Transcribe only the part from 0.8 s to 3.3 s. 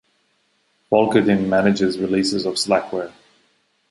Volkerding manages releases of Slackware.